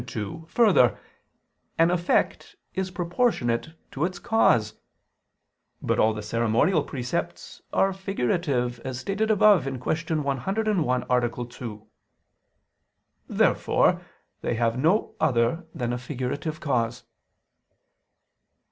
[0.03, 0.97] 2: Further,
[1.77, 4.73] an effect is proportionate to its cause.
[5.79, 10.21] But all the ceremonial precepts are figurative, as stated above (Q.
[10.23, 11.45] 101, A.
[11.45, 11.87] 2).
[13.27, 14.01] Therefore
[14.41, 17.03] they have no other than a figurative cause.